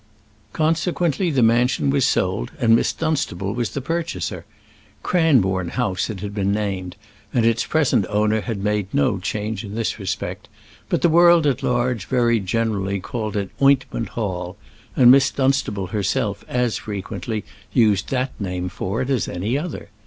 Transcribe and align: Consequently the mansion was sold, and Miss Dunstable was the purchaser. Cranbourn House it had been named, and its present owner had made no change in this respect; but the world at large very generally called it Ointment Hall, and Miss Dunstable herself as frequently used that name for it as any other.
Consequently 0.51 1.29
the 1.29 1.43
mansion 1.43 1.91
was 1.91 2.07
sold, 2.07 2.49
and 2.59 2.75
Miss 2.75 2.91
Dunstable 2.91 3.53
was 3.53 3.69
the 3.69 3.81
purchaser. 3.81 4.45
Cranbourn 5.03 5.69
House 5.73 6.09
it 6.09 6.21
had 6.21 6.33
been 6.33 6.51
named, 6.51 6.95
and 7.31 7.45
its 7.45 7.67
present 7.67 8.07
owner 8.09 8.41
had 8.41 8.63
made 8.63 8.87
no 8.95 9.19
change 9.19 9.63
in 9.63 9.75
this 9.75 9.99
respect; 9.99 10.49
but 10.89 11.03
the 11.03 11.07
world 11.07 11.45
at 11.45 11.61
large 11.61 12.07
very 12.07 12.39
generally 12.39 12.99
called 12.99 13.37
it 13.37 13.51
Ointment 13.61 14.09
Hall, 14.17 14.57
and 14.95 15.11
Miss 15.11 15.29
Dunstable 15.29 15.89
herself 15.93 16.43
as 16.47 16.77
frequently 16.79 17.43
used 17.71 18.09
that 18.09 18.31
name 18.41 18.69
for 18.69 19.03
it 19.03 19.09
as 19.11 19.27
any 19.27 19.55
other. 19.55 19.89